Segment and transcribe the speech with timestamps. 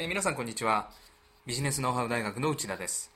[0.00, 0.88] えー皆さんこんにちは。
[1.44, 3.12] ビジネスノウハウ大学の内田です。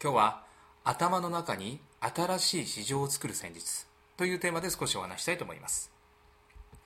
[0.00, 0.44] 今日は
[0.84, 5.90] 頭の中に新しい市場を作る戦術というテーマで少しお話したいと思います。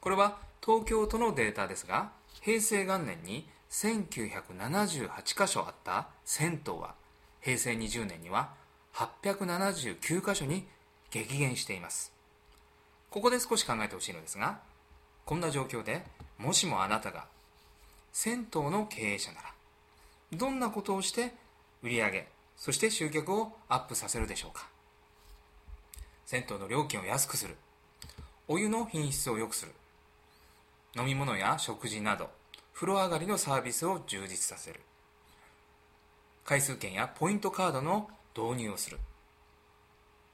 [0.01, 6.95] これは東京都のデータですが平成元年に1978箇所あった銭湯は
[7.43, 8.55] 平成20年には
[8.95, 10.65] 879箇所に
[11.11, 12.11] 激減しています。
[13.11, 14.61] ここで少し考えてほしいのですが
[15.27, 16.07] こんな状況で
[16.39, 17.27] もしもあなたが
[18.19, 19.53] 銭湯の経営者なら
[20.33, 21.35] どんなことをして
[21.83, 24.71] 売り上げそして集客をアップさせるでしょうか。
[26.25, 27.57] 銭湯の料金を安くする。
[28.49, 29.73] お湯の品質を良くする。
[30.97, 32.31] 飲み物や食事など
[32.73, 34.81] 風呂上がりのサービスを充実させる。
[36.47, 38.99] 回数券やポイントカードの導入をする。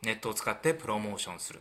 [0.03, 1.61] ネットを使ってプロモーションする。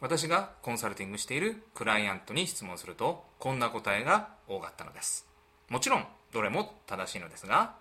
[0.00, 5.26] 私がコンサルティングしているクライアントに質問するとこんな答えが多かったのです。
[5.68, 7.74] もちろんどれも正しいのですが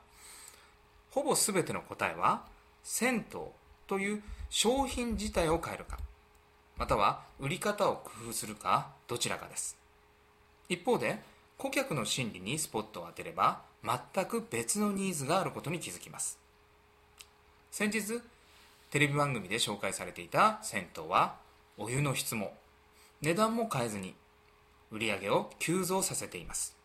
[1.11, 2.43] ほぼ全ての答えは
[2.83, 3.39] 銭湯
[3.87, 5.99] という商品自体を変えるか
[6.77, 9.77] または売り方を工夫するかどちらかです。
[10.67, 11.19] 一方で
[11.57, 16.39] 顧客の心理にスポットを当てれば全く別のニーズがあることに気づきます。
[17.71, 18.21] 先日
[18.89, 21.35] テレビ番組で紹介されていた銭湯は
[21.77, 22.53] お湯の質も
[23.21, 24.15] 値段も変えずに
[24.91, 26.75] 売り上げを急増させています。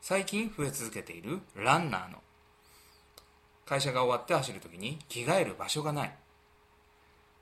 [0.00, 2.18] 最近増え続けているランナーの
[3.64, 6.14] 会社が終わって走るときに着替える場所がない。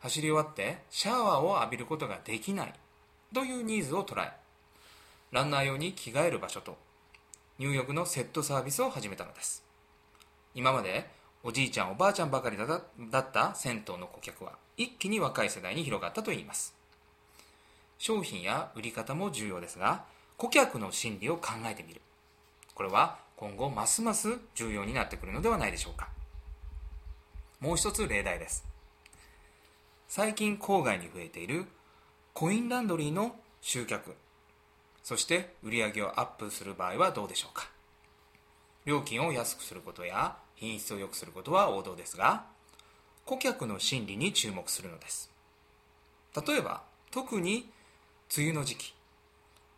[0.00, 2.72] 走り終わってシャワーを浴びることができない。
[3.34, 4.30] というニーズを捉え
[5.32, 6.76] ランナー用に着替える場所と
[7.58, 9.64] 入浴のセットサービスを始めたのです。
[10.54, 11.08] 今まで
[11.44, 12.64] おじいちゃんおばあちゃんばかりだ
[13.18, 16.74] った銭湯の顧客は一気に若い世代に広がったといいます。
[17.98, 20.04] 商品や売り方も重要ですが
[20.36, 22.00] 顧客の心理を考えてみる。
[22.74, 26.08] これは今後ますます重要になってくるのではないでしょうか。
[27.60, 28.64] もう一つ例題です。
[30.08, 31.66] 最近郊外に増えている
[32.34, 34.14] コインランドリーの集客。
[35.02, 37.71] そして売り上げをアップする場合はどうでしょうか。
[38.84, 42.44] 料金を安くすることや品質を良くすることは王道ですが
[43.24, 45.30] 顧客の心理に注目するのです。
[46.46, 47.70] 例えば特に
[48.36, 48.94] 梅雨の時期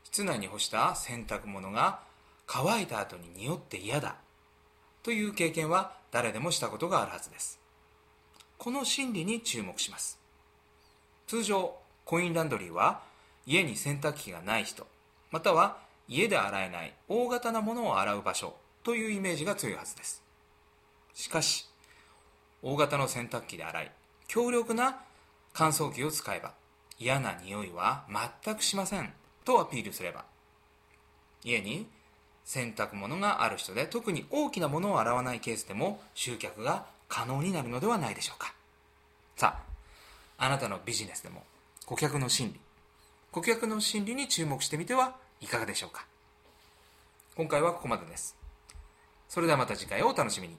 [0.05, 2.01] 室内に干した洗濯物が
[2.47, 4.17] 乾いた後に匂って嫌だ
[5.03, 7.59] という経験は誰でもしたことがあるはずです。
[8.57, 10.19] この心理に注目します。
[11.27, 13.03] 通常コインランドリーは
[13.47, 14.87] 家に洗濯機がない人
[15.31, 15.79] または
[16.09, 20.22] 家で洗えない大型なものを洗う場所というイメージが強いはずです。
[21.15, 21.67] しかし
[22.62, 23.93] 大型の洗濯機で洗い
[24.28, 25.00] 強力な
[25.53, 26.53] 乾燥機を使えば
[26.99, 28.05] 嫌な匂いは
[28.43, 29.12] 全くしません
[29.44, 30.25] とアピールすれば
[31.44, 31.87] 家に
[32.44, 38.55] 洗濯物がある人で特に大きなものを洗わないケースでも集客が可能になるのではないでしょうか。
[39.37, 39.59] さ
[40.39, 41.44] ああなたのビジネスでも
[41.87, 42.61] 顧客の心理
[43.31, 46.06] 顧客の心理に注目してみてはいかがでしょうか。
[47.37, 48.44] 今回はここまでです。
[49.34, 50.56] それではまた次回をお楽しみに。